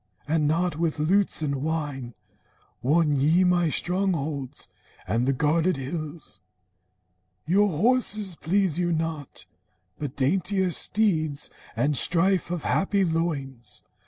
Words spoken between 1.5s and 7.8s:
wine Won ye my strongholds and the guarded hills. Your